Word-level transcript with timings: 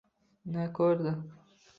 Na 0.55 0.63
ko’rdi 0.79 1.11